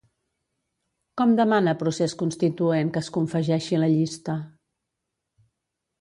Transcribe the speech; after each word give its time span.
Com 1.21 1.35
demana 1.39 1.75
Procés 1.83 2.17
Constituent 2.23 2.91
que 2.97 3.03
es 3.05 3.13
confegeixi 3.19 3.83
la 3.85 3.93
llista? 3.97 4.41